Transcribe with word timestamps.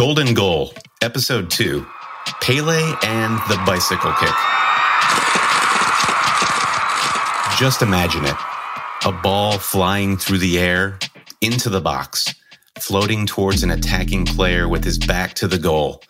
Golden 0.00 0.32
Goal, 0.32 0.72
Episode 1.02 1.50
2 1.50 1.86
Pele 2.40 2.94
and 3.02 3.38
the 3.50 3.62
Bicycle 3.66 4.14
Kick. 4.14 4.32
Just 7.58 7.82
imagine 7.82 8.24
it 8.24 8.34
a 9.04 9.12
ball 9.12 9.58
flying 9.58 10.16
through 10.16 10.38
the 10.38 10.58
air 10.58 10.98
into 11.42 11.68
the 11.68 11.82
box, 11.82 12.34
floating 12.78 13.26
towards 13.26 13.62
an 13.62 13.70
attacking 13.70 14.24
player 14.24 14.66
with 14.70 14.84
his 14.84 14.96
back 14.98 15.34
to 15.34 15.46
the 15.46 15.58
goal. 15.58 16.02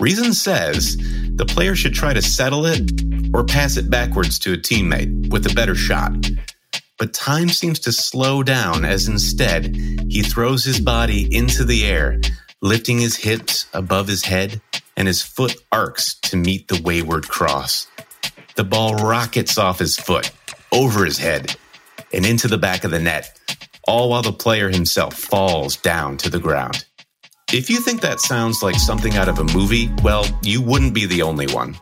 Reason 0.00 0.34
says 0.34 0.96
the 1.36 1.46
player 1.46 1.76
should 1.76 1.94
try 1.94 2.12
to 2.12 2.22
settle 2.22 2.66
it 2.66 2.90
or 3.32 3.44
pass 3.44 3.76
it 3.76 3.88
backwards 3.88 4.36
to 4.40 4.54
a 4.54 4.56
teammate 4.56 5.30
with 5.30 5.46
a 5.46 5.54
better 5.54 5.76
shot. 5.76 6.12
But 6.98 7.14
time 7.14 7.50
seems 7.50 7.78
to 7.80 7.92
slow 7.92 8.42
down 8.42 8.84
as 8.84 9.06
instead 9.06 9.76
he 10.08 10.22
throws 10.22 10.64
his 10.64 10.80
body 10.80 11.32
into 11.32 11.64
the 11.64 11.84
air, 11.84 12.20
lifting 12.62 12.98
his 12.98 13.16
hips 13.16 13.66
above 13.74 14.06
his 14.06 14.24
head 14.24 14.60
and 14.96 15.08
his 15.08 15.20
foot 15.20 15.56
arcs 15.72 16.14
to 16.20 16.36
meet 16.36 16.68
the 16.68 16.80
wayward 16.82 17.28
cross. 17.28 17.88
The 18.54 18.64
ball 18.64 18.94
rockets 18.94 19.58
off 19.58 19.80
his 19.80 19.96
foot, 19.96 20.30
over 20.70 21.04
his 21.04 21.18
head, 21.18 21.56
and 22.12 22.24
into 22.24 22.46
the 22.46 22.58
back 22.58 22.84
of 22.84 22.92
the 22.92 23.00
net, 23.00 23.36
all 23.88 24.10
while 24.10 24.22
the 24.22 24.32
player 24.32 24.70
himself 24.70 25.14
falls 25.14 25.76
down 25.76 26.16
to 26.18 26.30
the 26.30 26.38
ground. 26.38 26.84
If 27.52 27.68
you 27.68 27.80
think 27.80 28.00
that 28.00 28.20
sounds 28.20 28.62
like 28.62 28.76
something 28.76 29.16
out 29.16 29.28
of 29.28 29.40
a 29.40 29.44
movie, 29.44 29.90
well, 30.02 30.24
you 30.42 30.62
wouldn't 30.62 30.94
be 30.94 31.06
the 31.06 31.22
only 31.22 31.48
one. 31.48 31.76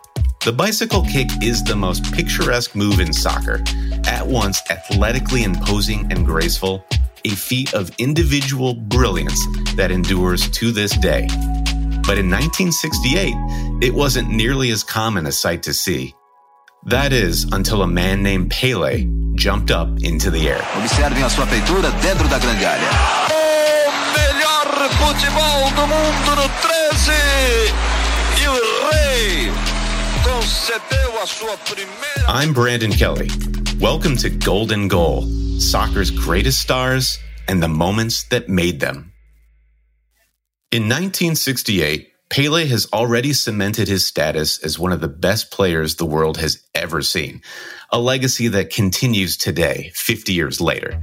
The 0.45 0.53
bicycle 0.53 1.03
kick 1.05 1.29
is 1.43 1.63
the 1.63 1.77
most 1.77 2.11
picturesque 2.15 2.75
move 2.75 3.01
in 3.01 3.13
soccer, 3.13 3.63
at 4.07 4.27
once 4.27 4.63
athletically 4.71 5.45
imposing 5.45 6.11
and 6.11 6.25
graceful, 6.25 6.87
a 7.25 7.31
feat 7.31 7.75
of 7.75 7.91
individual 7.99 8.75
brilliance 8.75 9.39
that 9.77 9.91
endures 9.91 10.49
to 10.51 10.73
this 10.73 10.97
day. 10.99 11.27
But 12.07 12.19
in 12.19 12.31
1968, 12.31 13.35
it 13.83 13.95
wasn't 13.95 14.31
nearly 14.31 14.71
as 14.71 14.83
common 14.83 15.27
a 15.27 15.33
sight 15.33 15.63
to 15.65 15.75
see. 15.75 16.15
That 16.87 17.13
is 17.13 17.45
until 17.53 17.83
a 17.83 17.87
man 17.87 18.23
named 18.23 18.51
Pele 18.51 19.07
jumped 19.35 19.71
up 19.71 19.89
into 20.03 20.31
the 20.31 20.49
air. 20.49 20.63
Observem 20.77 21.23
a 21.25 21.31
sua 21.31 21.47
feitura 21.47 21.91
dentro 22.01 22.27
da 22.29 22.39
grande 22.39 22.65
área. 22.65 22.89
O 23.31 23.91
melhor 24.17 24.89
futebol 24.97 25.71
do 25.77 25.87
mundo 25.87 26.37
no 26.37 26.49
13. 26.63 27.13
E 28.41 28.49
o 28.49 28.91
Rei 28.91 29.53
concedeu 30.25 31.23
a 31.23 31.27
sua 31.27 31.57
primeira. 31.59 32.27
I'm 32.29 32.53
Brandon 32.53 32.91
Kelly. 32.91 33.29
Welcome 33.81 34.19
to 34.19 34.29
Golden 34.29 34.89
Goal, 34.89 35.23
soccer's 35.59 36.11
greatest 36.11 36.61
stars 36.61 37.19
and 37.49 37.63
the 37.63 37.69
moments 37.69 38.25
that 38.25 38.47
made 38.47 38.79
them. 38.79 39.15
In 40.71 40.83
1968, 40.83 42.13
Pele 42.29 42.67
has 42.67 42.87
already 42.93 43.33
cemented 43.33 43.89
his 43.89 44.05
status 44.05 44.63
as 44.63 44.79
one 44.79 44.93
of 44.93 45.01
the 45.01 45.09
best 45.09 45.51
players 45.51 45.95
the 45.95 46.05
world 46.05 46.37
has 46.37 46.63
ever 46.75 47.01
seen, 47.01 47.41
a 47.91 47.99
legacy 47.99 48.49
that 48.49 48.69
continues 48.69 49.39
today, 49.39 49.93
50 49.95 50.35
years 50.35 50.61
later. 50.61 51.03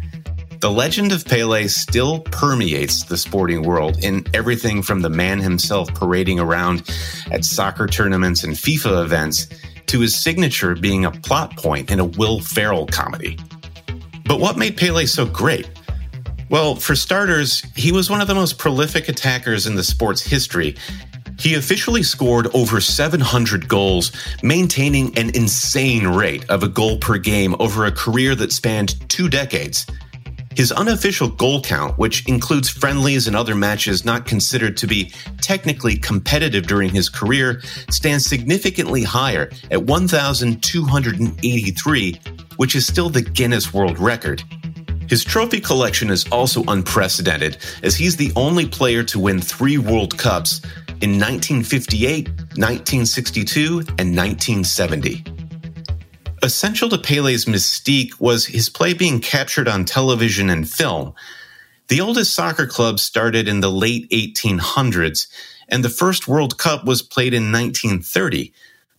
The 0.60 0.70
legend 0.70 1.12
of 1.12 1.26
Pele 1.26 1.68
still 1.68 2.20
permeates 2.20 3.06
the 3.06 3.18
sporting 3.18 3.64
world 3.64 4.04
in 4.04 4.24
everything 4.36 4.84
from 4.84 5.02
the 5.02 5.10
man 5.10 5.40
himself 5.40 5.92
parading 5.96 6.40
around 6.40 6.88
at 7.32 7.44
soccer 7.44 7.88
tournaments 7.88 8.44
and 8.44 8.54
FIFA 8.54 9.04
events 9.04 9.48
to 9.88 10.00
his 10.00 10.16
signature 10.16 10.76
being 10.76 11.06
a 11.06 11.12
plot 11.12 11.56
point 11.58 11.92
in 11.92 12.00
a 12.00 12.06
Will 12.06 12.40
Ferrell 12.40 12.88
comedy. 12.88 13.38
But 14.26 14.40
what 14.40 14.58
made 14.58 14.78
Pele 14.78 15.06
so 15.06 15.26
great? 15.26 15.70
Well, 16.50 16.76
for 16.76 16.96
starters, 16.96 17.62
he 17.76 17.92
was 17.92 18.10
one 18.10 18.22
of 18.22 18.28
the 18.28 18.36
most 18.36 18.58
prolific 18.58 19.10
attackers 19.10 19.68
in 19.68 19.76
the 19.76 19.84
sport's 19.84 20.22
history 20.22 20.76
he 21.40 21.54
officially 21.54 22.04
scored 22.04 22.48
over 22.56 22.82
700 22.82 23.68
goals, 23.68 24.12
maintaining 24.42 25.18
an 25.18 25.30
insane 25.36 26.08
rate 26.08 26.50
of 26.50 26.64
a 26.64 26.68
goal 26.68 26.98
per 26.98 27.18
game 27.18 27.56
over 27.60 27.86
a 27.86 27.92
career 27.92 28.36
that 28.36 28.52
spanned 28.52 29.10
two 29.10 29.30
decades. 29.30 29.86
His 30.58 30.72
unofficial 30.72 31.30
goal 31.30 31.62
count, 31.62 32.00
which 32.00 32.28
includes 32.28 32.68
friendlies 32.68 33.28
and 33.28 33.36
other 33.36 33.54
matches 33.54 34.04
not 34.04 34.26
considered 34.26 34.76
to 34.78 34.88
be 34.88 35.14
technically 35.40 35.98
competitive 35.98 36.66
during 36.66 36.90
his 36.90 37.10
career, 37.10 37.62
stands 37.92 38.26
significantly 38.26 39.04
higher 39.04 39.52
at 39.70 39.84
1,283, 39.84 42.22
which 42.56 42.76
is 42.76 42.88
still 42.88 43.12
the 43.12 43.22
Guinness 43.22 43.72
World 43.72 44.00
Record. 44.00 44.42
His 45.08 45.24
trophy 45.24 45.62
collection 45.62 46.10
is 46.10 46.26
also 46.32 46.64
unprecedented, 46.64 47.58
as 47.84 47.96
he's 47.96 48.18
the 48.18 48.32
only 48.36 48.66
player 48.66 49.04
to 49.04 49.20
win 49.20 49.40
three 49.40 49.78
World 49.78 50.18
Cups 50.18 50.62
in 51.02 51.20
1958, 51.20 52.30
1962, 52.30 53.82
and 54.00 54.18
1970. 54.18 55.37
Essential 56.48 56.88
to 56.88 56.98
Pele's 56.98 57.44
mystique 57.44 58.22
was 58.22 58.46
his 58.46 58.70
play 58.70 58.94
being 58.94 59.20
captured 59.20 59.68
on 59.68 59.84
television 59.84 60.50
and 60.50 60.66
film. 60.66 61.14
The 61.90 62.00
oldest 62.00 62.34
soccer 62.34 62.66
club 62.66 63.00
started 63.00 63.50
in 63.50 63.60
the 63.60 63.70
late 63.70 64.10
1800s, 64.12 65.28
and 65.68 65.84
the 65.84 65.90
first 65.90 66.26
World 66.26 66.58
Cup 66.58 66.86
was 66.86 67.02
played 67.02 67.34
in 67.34 67.52
1930. 67.52 68.54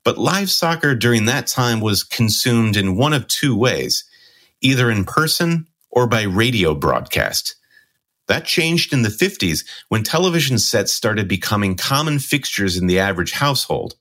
But 0.04 0.18
live 0.18 0.50
soccer 0.50 0.94
during 0.94 1.24
that 1.24 1.46
time 1.46 1.80
was 1.80 2.04
consumed 2.04 2.76
in 2.76 2.98
one 2.98 3.14
of 3.14 3.26
two 3.28 3.56
ways 3.56 4.04
either 4.60 4.90
in 4.90 5.06
person 5.06 5.68
or 5.88 6.06
by 6.06 6.24
radio 6.24 6.74
broadcast. 6.74 7.54
That 8.26 8.44
changed 8.44 8.92
in 8.92 9.00
the 9.00 9.08
50s 9.08 9.64
when 9.88 10.02
television 10.02 10.58
sets 10.58 10.92
started 10.92 11.28
becoming 11.28 11.78
common 11.78 12.18
fixtures 12.18 12.76
in 12.76 12.88
the 12.88 12.98
average 12.98 13.32
household. 13.32 13.94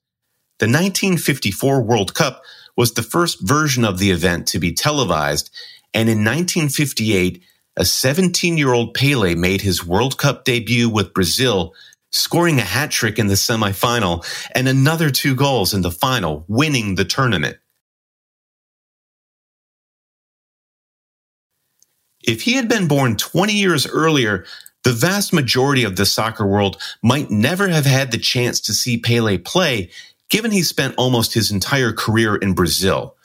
The 0.59 0.65
1954 0.65 1.81
World 1.81 2.13
Cup 2.13 2.43
was 2.77 2.93
the 2.93 3.03
first 3.03 3.41
version 3.41 3.83
of 3.83 3.97
the 3.97 4.11
event 4.11 4.47
to 4.47 4.59
be 4.59 4.71
televised, 4.71 5.49
and 5.93 6.07
in 6.07 6.19
1958, 6.19 7.43
a 7.75 7.85
17 7.85 8.57
year 8.57 8.71
old 8.71 8.93
Pele 8.93 9.35
made 9.35 9.61
his 9.61 9.85
World 9.85 10.17
Cup 10.17 10.45
debut 10.45 10.89
with 10.89 11.13
Brazil, 11.13 11.73
scoring 12.11 12.59
a 12.59 12.63
hat 12.63 12.91
trick 12.91 13.19
in 13.19 13.27
the 13.27 13.33
semifinal 13.33 14.25
and 14.55 14.67
another 14.67 15.09
two 15.09 15.35
goals 15.35 15.73
in 15.73 15.81
the 15.81 15.91
final, 15.91 16.45
winning 16.47 16.95
the 16.95 17.05
tournament. 17.05 17.57
If 22.23 22.41
he 22.41 22.53
had 22.53 22.67
been 22.67 22.87
born 22.87 23.15
20 23.15 23.53
years 23.53 23.87
earlier, 23.87 24.45
the 24.83 24.91
vast 24.91 25.33
majority 25.33 25.83
of 25.83 25.95
the 25.95 26.05
soccer 26.05 26.45
world 26.45 26.81
might 27.01 27.31
never 27.31 27.67
have 27.67 27.85
had 27.85 28.11
the 28.11 28.17
chance 28.17 28.59
to 28.61 28.73
see 28.73 28.97
Pele 28.97 29.37
play, 29.37 29.89
given 30.29 30.51
he 30.51 30.63
spent 30.63 30.95
almost 30.97 31.33
his 31.33 31.51
entire 31.51 31.91
career 31.93 32.35
in 32.35 32.53
Brazil. 32.53 33.15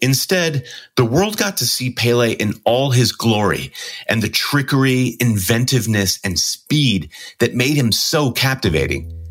Instead, 0.00 0.66
the 0.96 1.04
world 1.04 1.36
got 1.36 1.56
to 1.58 1.66
see 1.66 1.92
Pele 1.92 2.32
in 2.32 2.54
all 2.64 2.90
his 2.90 3.12
glory 3.12 3.72
and 4.08 4.20
the 4.20 4.28
trickery, 4.28 5.16
inventiveness, 5.20 6.18
and 6.24 6.38
speed 6.38 7.10
that 7.38 7.54
made 7.54 7.76
him 7.76 7.92
so 7.92 8.32
captivating. 8.32 9.21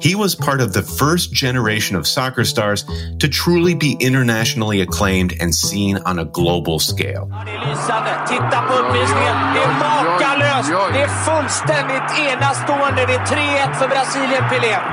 He 0.00 0.14
was 0.14 0.34
part 0.34 0.60
of 0.60 0.72
the 0.72 0.82
first 0.82 1.32
generation 1.32 1.96
of 1.96 2.06
soccer 2.06 2.44
stars 2.44 2.84
to 3.18 3.28
truly 3.28 3.74
be 3.74 3.96
internationally 3.98 4.80
acclaimed 4.80 5.34
and 5.40 5.54
seen 5.54 5.96
on 5.98 6.18
a 6.18 6.24
global 6.24 6.78
scale. 6.78 7.28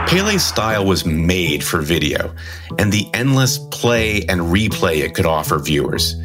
Pele's 0.07 0.43
style 0.43 0.85
was 0.85 1.05
made 1.05 1.63
for 1.63 1.81
video 1.81 2.33
and 2.77 2.91
the 2.91 3.07
endless 3.13 3.57
play 3.71 4.23
and 4.29 4.41
replay 4.41 5.03
it 5.03 5.15
could 5.15 5.25
offer 5.25 5.59
viewers. 5.59 6.15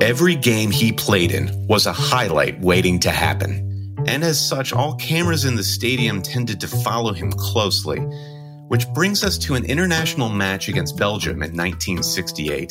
Every 0.00 0.36
game 0.36 0.70
he 0.70 0.92
played 0.92 1.32
in 1.32 1.66
was 1.66 1.86
a 1.86 1.92
highlight 1.92 2.60
waiting 2.60 3.00
to 3.00 3.10
happen 3.10 3.69
and 4.10 4.24
as 4.24 4.44
such, 4.44 4.72
all 4.72 4.96
cameras 4.96 5.44
in 5.44 5.54
the 5.54 5.62
stadium 5.62 6.20
tended 6.20 6.60
to 6.60 6.66
follow 6.66 7.12
him 7.12 7.30
closely, 7.30 8.00
which 8.66 8.88
brings 8.88 9.22
us 9.22 9.38
to 9.38 9.54
an 9.54 9.64
international 9.64 10.28
match 10.28 10.68
against 10.68 10.96
Belgium 10.96 11.44
in 11.44 11.56
1968. 11.56 12.70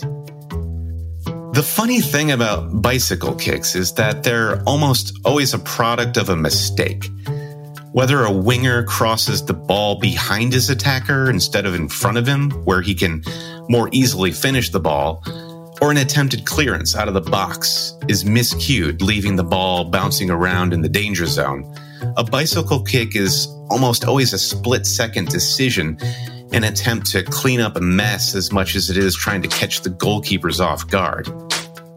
The 1.53 1.63
funny 1.65 2.01
thing 2.01 2.31
about 2.31 2.81
bicycle 2.81 3.35
kicks 3.35 3.73
is 3.73 3.93
that 3.93 4.23
they're 4.23 4.61
almost 4.63 5.17
always 5.23 5.53
a 5.53 5.59
product 5.59 6.17
of 6.17 6.27
a 6.27 6.35
mistake. 6.35 7.09
Whether 7.93 8.25
a 8.25 8.31
winger 8.31 8.83
crosses 8.83 9.45
the 9.45 9.53
ball 9.53 9.97
behind 9.97 10.51
his 10.51 10.69
attacker 10.69 11.29
instead 11.29 11.65
of 11.65 11.73
in 11.73 11.87
front 11.87 12.17
of 12.17 12.27
him, 12.27 12.51
where 12.65 12.81
he 12.81 12.93
can 12.93 13.23
more 13.69 13.87
easily 13.93 14.33
finish 14.33 14.71
the 14.71 14.81
ball, 14.81 15.23
or 15.81 15.91
an 15.91 15.97
attempted 15.97 16.45
clearance 16.45 16.95
out 16.95 17.07
of 17.07 17.13
the 17.13 17.21
box 17.21 17.97
is 18.07 18.23
miscued, 18.23 19.01
leaving 19.01 19.35
the 19.35 19.43
ball 19.43 19.85
bouncing 19.85 20.29
around 20.29 20.73
in 20.73 20.81
the 20.81 20.89
danger 20.89 21.25
zone. 21.25 21.63
A 22.17 22.23
bicycle 22.23 22.83
kick 22.83 23.15
is 23.15 23.47
almost 23.69 24.05
always 24.05 24.33
a 24.33 24.39
split 24.39 24.85
second 24.85 25.29
decision, 25.29 25.97
an 26.51 26.63
attempt 26.63 27.07
to 27.11 27.23
clean 27.23 27.59
up 27.59 27.75
a 27.75 27.81
mess 27.81 28.35
as 28.35 28.51
much 28.51 28.75
as 28.75 28.89
it 28.89 28.97
is 28.97 29.15
trying 29.15 29.41
to 29.41 29.47
catch 29.47 29.81
the 29.81 29.89
goalkeepers 29.89 30.59
off 30.59 30.87
guard. 30.87 31.29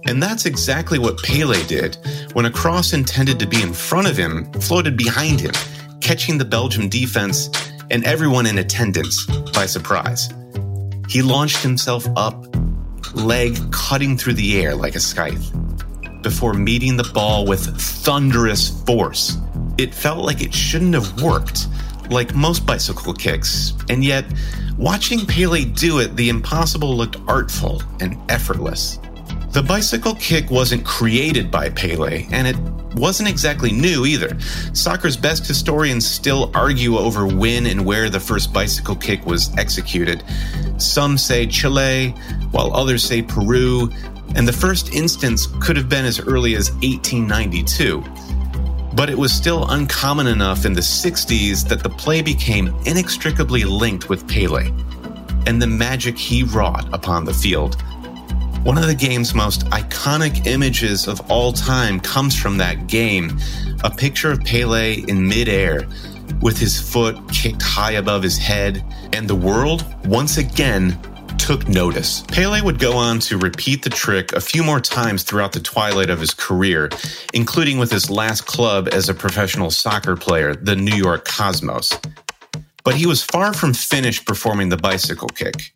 And 0.06 0.23
that's 0.23 0.46
exactly 0.46 0.99
what 0.99 1.23
Pele 1.23 1.62
did 1.67 1.96
when 2.32 2.44
a 2.44 2.50
cross 2.50 2.93
intended 2.93 3.38
to 3.38 3.46
be 3.46 3.62
in 3.62 3.73
front 3.73 4.08
of 4.08 4.17
him 4.17 4.50
floated 4.55 4.96
behind 4.96 5.40
him, 5.40 5.52
catching 6.00 6.38
the 6.38 6.44
Belgium 6.44 6.88
defense 6.88 7.49
and 7.90 8.05
everyone 8.05 8.46
in 8.46 8.58
attendance 8.58 9.26
by 9.52 9.67
surprise. 9.67 10.28
He 11.08 11.23
launched 11.23 11.62
himself 11.62 12.06
up, 12.17 12.46
leg 13.14 13.56
cutting 13.72 14.16
through 14.16 14.34
the 14.34 14.60
air 14.60 14.75
like 14.75 14.94
a 14.94 15.00
scythe, 15.00 15.52
before 16.22 16.54
meeting 16.54 16.96
the 16.96 17.10
ball 17.12 17.44
with 17.46 17.76
thunderous 17.81 18.70
force. 18.84 19.37
It 19.78 19.94
felt 19.94 20.25
like 20.25 20.43
it 20.43 20.54
shouldn't 20.54 20.94
have 20.94 21.22
worked, 21.22 21.66
like 22.10 22.34
most 22.34 22.64
bicycle 22.64 23.14
kicks, 23.14 23.75
and 23.88 24.04
yet, 24.04 24.25
watching 24.78 25.26
Pele 25.26 25.64
do 25.64 25.99
it, 25.99 26.16
the 26.16 26.28
impossible 26.28 26.96
looked 26.96 27.16
artful 27.26 27.82
and 28.00 28.16
effortless. 28.31 28.99
The 29.50 29.62
bicycle 29.62 30.14
kick 30.14 30.50
wasn't 30.50 30.84
created 30.84 31.50
by 31.50 31.69
Pele, 31.70 32.26
and 32.31 32.46
it 32.46 32.56
wasn't 32.94 33.29
exactly 33.29 33.73
new 33.73 34.06
either. 34.06 34.39
Soccer's 34.73 35.17
best 35.17 35.47
historians 35.47 36.06
still 36.06 36.50
argue 36.55 36.97
over 36.97 37.27
when 37.27 37.67
and 37.67 37.85
where 37.85 38.11
the 38.11 38.21
first 38.21 38.53
bicycle 38.53 38.97
kick 38.97 39.25
was 39.27 39.56
executed. 39.56 40.23
Some 40.79 41.19
say 41.19 41.47
Chile, 41.47 42.11
while 42.50 42.75
others 42.75 43.05
say 43.05 43.23
Peru, 43.23 43.91
and 44.35 44.47
the 44.47 44.53
first 44.53 44.94
instance 44.94 45.47
could 45.61 45.77
have 45.77 45.89
been 45.89 46.05
as 46.05 46.21
early 46.21 46.55
as 46.55 46.73
1892. 46.83 48.03
But 48.95 49.09
it 49.09 49.17
was 49.17 49.33
still 49.33 49.69
uncommon 49.71 50.27
enough 50.27 50.65
in 50.65 50.73
the 50.73 50.81
60s 50.81 51.67
that 51.69 51.83
the 51.83 51.88
play 51.88 52.21
became 52.21 52.75
inextricably 52.85 53.65
linked 53.65 54.09
with 54.09 54.29
Pele 54.29 54.71
and 55.47 55.61
the 55.61 55.67
magic 55.67 56.17
he 56.17 56.43
wrought 56.45 56.87
upon 56.93 57.25
the 57.25 57.35
field. 57.35 57.83
One 58.62 58.79
of 58.79 58.87
the 58.87 58.94
game's 58.94 59.35
most 59.35 59.67
iconic 59.70 60.47
images 60.47 61.09
of 61.09 61.20
all 61.29 61.53
time 61.53 61.99
comes 61.99 62.38
from 62.38 62.59
that 62.59 62.87
game 62.87 63.37
a 63.82 63.91
picture 63.91 64.31
of 64.31 64.44
Pele 64.44 65.03
in 65.09 65.26
midair 65.26 65.88
with 66.41 66.59
his 66.59 66.81
foot 66.81 67.17
kicked 67.32 67.61
high 67.61 67.93
above 67.93 68.23
his 68.23 68.38
head, 68.38 68.85
and 69.12 69.26
the 69.26 69.35
world 69.35 69.85
once 70.06 70.38
again 70.38 70.97
took 71.38 71.67
notice. 71.67 72.23
Pele 72.29 72.61
would 72.61 72.79
go 72.79 72.93
on 72.93 73.19
to 73.20 73.37
repeat 73.37 73.82
the 73.82 73.91
trick 73.91 74.32
a 74.32 74.41
few 74.41 74.62
more 74.62 74.81
times 74.81 75.25
throughout 75.25 75.50
the 75.50 75.61
twilight 75.61 76.09
of 76.09 76.20
his 76.20 76.32
career, 76.32 76.88
including 77.35 77.79
with 77.79 77.91
his 77.91 78.11
last 78.11 78.47
club 78.47 78.88
as 78.93 79.09
a 79.09 79.14
professional 79.14 79.73
soccer 79.73 80.14
player, 80.14 80.55
the 80.55 80.76
New 80.76 80.94
York 80.94 81.25
Cosmos. 81.25 81.99
But 82.85 82.94
he 82.94 83.06
was 83.06 83.25
far 83.25 83.55
from 83.55 83.75
finished 83.75 84.25
performing 84.25 84.69
the 84.69 84.76
bicycle 84.76 85.29
kick. 85.29 85.73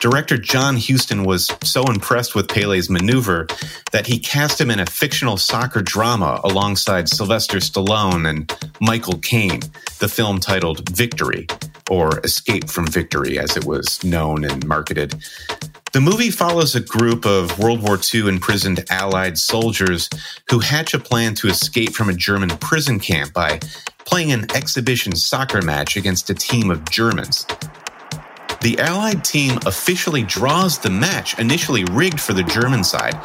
Director 0.00 0.38
John 0.38 0.78
Huston 0.78 1.24
was 1.24 1.50
so 1.62 1.84
impressed 1.84 2.34
with 2.34 2.48
Pele's 2.48 2.88
maneuver 2.88 3.46
that 3.92 4.06
he 4.06 4.18
cast 4.18 4.58
him 4.58 4.70
in 4.70 4.80
a 4.80 4.86
fictional 4.86 5.36
soccer 5.36 5.82
drama 5.82 6.40
alongside 6.42 7.06
Sylvester 7.06 7.58
Stallone 7.58 8.26
and 8.26 8.50
Michael 8.80 9.18
Caine, 9.18 9.60
the 9.98 10.08
film 10.08 10.40
titled 10.40 10.88
Victory, 10.88 11.46
or 11.90 12.18
Escape 12.20 12.70
from 12.70 12.86
Victory 12.86 13.38
as 13.38 13.58
it 13.58 13.66
was 13.66 14.02
known 14.02 14.42
and 14.42 14.66
marketed. 14.66 15.22
The 15.92 16.00
movie 16.00 16.30
follows 16.30 16.74
a 16.74 16.80
group 16.80 17.26
of 17.26 17.58
World 17.58 17.82
War 17.82 17.98
II 18.14 18.26
imprisoned 18.26 18.82
Allied 18.88 19.36
soldiers 19.36 20.08
who 20.48 20.60
hatch 20.60 20.94
a 20.94 20.98
plan 20.98 21.34
to 21.34 21.48
escape 21.48 21.92
from 21.92 22.08
a 22.08 22.14
German 22.14 22.48
prison 22.48 23.00
camp 23.00 23.34
by 23.34 23.60
playing 24.06 24.32
an 24.32 24.46
exhibition 24.54 25.14
soccer 25.14 25.60
match 25.60 25.98
against 25.98 26.30
a 26.30 26.34
team 26.34 26.70
of 26.70 26.88
Germans. 26.88 27.44
The 28.60 28.78
Allied 28.78 29.24
team 29.24 29.58
officially 29.64 30.22
draws 30.22 30.78
the 30.78 30.90
match, 30.90 31.38
initially 31.38 31.84
rigged 31.84 32.20
for 32.20 32.34
the 32.34 32.42
German 32.42 32.84
side, 32.84 33.18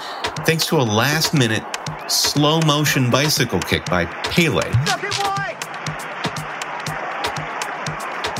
thanks 0.45 0.65
to 0.67 0.77
a 0.77 0.81
last 0.81 1.33
minute 1.33 1.61
slow 2.07 2.61
motion 2.61 3.11
bicycle 3.11 3.59
kick 3.59 3.85
by 3.85 4.05
Pele. 4.05 4.71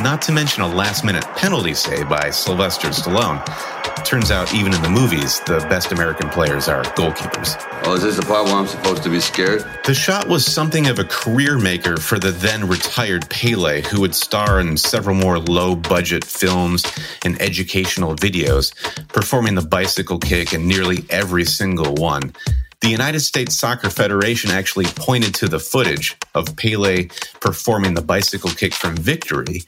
Not 0.02 0.22
to 0.22 0.32
mention 0.32 0.64
a 0.64 0.68
last 0.68 1.04
minute 1.04 1.26
penalty 1.36 1.74
save 1.74 2.08
by 2.08 2.30
Sylvester 2.30 2.88
Stallone. 2.88 3.44
Turns 4.06 4.30
out, 4.30 4.54
even 4.54 4.72
in 4.72 4.84
the 4.84 4.90
movies, 4.90 5.40
the 5.42 5.58
best 5.68 5.92
American 5.92 6.30
players 6.30 6.68
are 6.68 6.84
goalkeepers. 6.84 7.58
Oh, 7.86 7.96
is 7.96 8.04
this 8.04 8.18
the 8.18 8.22
part 8.22 8.46
where 8.46 8.54
I'm 8.54 8.68
supposed 8.68 9.02
to 9.02 9.10
be 9.10 9.20
scared? 9.20 9.66
The 9.84 9.96
shot 9.96 10.28
was 10.28 10.46
something 10.46 10.86
of 10.86 11.00
a 11.00 11.06
career 11.06 11.58
maker 11.58 11.98
for 11.98 12.20
the 12.20 12.32
then 12.32 12.68
retired 12.68 13.28
Pele, 13.32 13.82
who 13.82 14.02
would 14.02 14.14
star 14.14 14.60
in 14.60 14.78
several 14.78 15.16
more 15.16 15.40
low 15.40 15.76
budget 15.76 16.24
films 16.24 16.86
and 17.26 17.42
educational 17.42 18.16
videos, 18.16 18.76
performing 19.08 19.56
the 19.56 19.66
bicycle 19.66 20.20
kick 20.20 20.54
in 20.54 20.68
nearly 20.68 21.04
every 21.10 21.44
single 21.44 21.96
one. 21.96 22.32
The 22.82 22.90
United 22.90 23.22
States 23.22 23.56
Soccer 23.56 23.90
Federation 23.90 24.52
actually 24.52 24.86
pointed 24.86 25.34
to 25.36 25.48
the 25.48 25.60
footage 25.60 26.16
of 26.36 26.56
Pele 26.58 27.08
performing 27.40 27.96
the 27.96 28.04
bicycle 28.04 28.52
kick 28.52 28.76
from 28.76 28.96
victory 28.96 29.64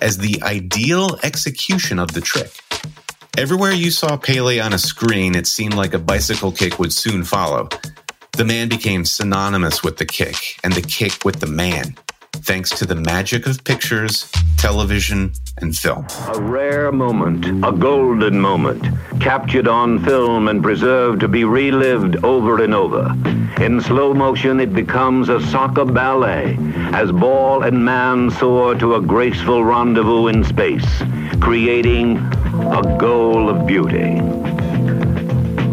as 0.00 0.16
the 0.16 0.42
ideal 0.42 1.18
execution 1.22 1.98
of 1.98 2.12
the 2.12 2.22
trick. 2.22 2.58
Everywhere 3.38 3.72
you 3.72 3.90
saw 3.90 4.18
Pele 4.18 4.60
on 4.60 4.74
a 4.74 4.78
screen, 4.78 5.34
it 5.34 5.46
seemed 5.46 5.72
like 5.72 5.94
a 5.94 5.98
bicycle 5.98 6.52
kick 6.52 6.78
would 6.78 6.92
soon 6.92 7.24
follow. 7.24 7.70
The 8.32 8.44
man 8.44 8.68
became 8.68 9.06
synonymous 9.06 9.82
with 9.82 9.96
the 9.96 10.04
kick, 10.04 10.60
and 10.62 10.74
the 10.74 10.82
kick 10.82 11.24
with 11.24 11.40
the 11.40 11.46
man, 11.46 11.96
thanks 12.32 12.68
to 12.72 12.84
the 12.84 12.94
magic 12.94 13.46
of 13.46 13.64
pictures, 13.64 14.30
television, 14.58 15.32
and 15.56 15.74
film. 15.74 16.06
A 16.34 16.42
rare 16.42 16.92
moment, 16.92 17.46
a 17.64 17.72
golden 17.72 18.38
moment, 18.38 18.84
captured 19.18 19.66
on 19.66 20.04
film 20.04 20.48
and 20.48 20.62
preserved 20.62 21.20
to 21.20 21.28
be 21.28 21.44
relived 21.44 22.22
over 22.22 22.62
and 22.62 22.74
over. 22.74 23.14
In 23.62 23.80
slow 23.80 24.12
motion, 24.12 24.60
it 24.60 24.74
becomes 24.74 25.30
a 25.30 25.40
soccer 25.46 25.86
ballet 25.86 26.58
as 26.92 27.10
ball 27.10 27.62
and 27.62 27.82
man 27.82 28.30
soar 28.30 28.74
to 28.74 28.96
a 28.96 29.00
graceful 29.00 29.64
rendezvous 29.64 30.26
in 30.26 30.44
space, 30.44 31.02
creating 31.40 32.18
a 32.54 32.96
goal 32.98 33.48
of 33.48 33.66
beauty. 33.66 34.20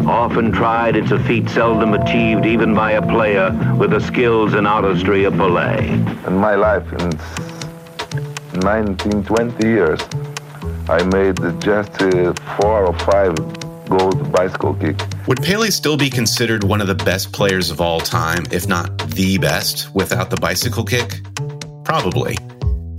Often 0.06 0.52
tried, 0.52 0.96
it's 0.96 1.10
a 1.10 1.22
feat 1.24 1.48
seldom 1.50 1.94
achieved 1.94 2.46
even 2.46 2.74
by 2.74 2.92
a 2.92 3.02
player 3.02 3.50
with 3.78 3.90
the 3.90 4.00
skills 4.00 4.54
and 4.54 4.66
artistry 4.66 5.24
of 5.24 5.34
Pelé. 5.34 6.26
In 6.26 6.36
my 6.36 6.54
life, 6.54 6.90
in 6.92 8.60
19, 8.60 9.24
20 9.24 9.66
years, 9.66 10.00
I 10.88 11.02
made 11.04 11.36
just 11.60 12.00
uh, 12.02 12.32
four 12.58 12.86
or 12.86 12.98
five 13.00 13.36
gold 13.88 14.32
bicycle 14.32 14.74
kick. 14.74 14.96
Would 15.26 15.42
Pele 15.42 15.70
still 15.70 15.96
be 15.96 16.08
considered 16.08 16.64
one 16.64 16.80
of 16.80 16.86
the 16.86 16.94
best 16.94 17.32
players 17.32 17.70
of 17.70 17.80
all 17.80 18.00
time, 18.00 18.46
if 18.50 18.66
not 18.66 18.98
the 19.10 19.38
best, 19.38 19.94
without 19.94 20.30
the 20.30 20.36
bicycle 20.36 20.84
kick? 20.84 21.20
Probably. 21.84 22.36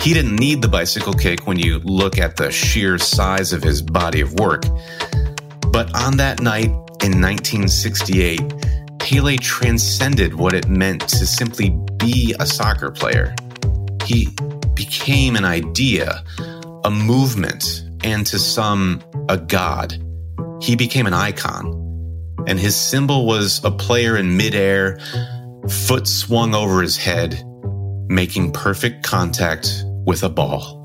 He 0.02 0.16
didn't 0.16 0.38
need 0.38 0.64
the 0.64 0.68
bicycle 0.68 1.14
kick 1.14 1.46
when 1.46 1.60
you 1.60 1.78
look 1.78 2.18
at 2.18 2.36
the 2.36 2.52
sheer 2.52 2.98
size 2.98 3.54
of 3.54 3.62
his 3.62 3.84
body 3.84 4.20
of 4.22 4.34
work. 4.34 4.64
But 5.72 5.96
on 5.96 6.18
that 6.18 6.42
night 6.42 6.70
in 7.04 7.22
1968, 7.22 8.42
Pele 8.98 9.38
transcended 9.38 10.34
what 10.34 10.56
it 10.56 10.68
meant 10.68 11.08
to 11.08 11.28
simply 11.28 11.70
be 12.00 12.34
a 12.40 12.48
soccer 12.48 12.90
player. 12.90 13.36
He 14.04 14.30
became 14.74 15.36
an 15.36 15.46
idea, 15.46 16.24
a 16.84 16.90
movement, 16.90 17.84
and 18.04 18.26
to 18.26 18.40
some, 18.40 19.04
a 19.30 19.38
god. 19.38 20.04
He 20.64 20.76
became 20.76 21.06
an 21.06 21.14
icon. 21.14 21.78
And 22.48 22.60
his 22.60 22.76
symbol 22.76 23.28
was 23.28 23.64
a 23.64 23.70
player 23.70 24.18
in 24.18 24.36
midair, 24.36 24.98
foot 25.70 26.08
swung 26.08 26.56
over 26.56 26.82
his 26.82 26.98
head, 26.98 27.44
making 28.10 28.52
perfect 28.52 29.04
contact 29.04 29.86
with 30.06 30.24
a 30.24 30.30
ball. 30.30 30.81